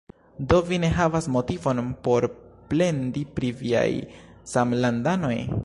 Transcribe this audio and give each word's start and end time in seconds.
Do, 0.51 0.61
vi 0.69 0.77
ne 0.83 0.87
havas 0.99 1.27
motivon 1.35 1.81
por 2.07 2.27
plendi 2.71 3.25
pri 3.37 3.53
viaj 3.61 3.87
samlandanoj? 4.55 5.35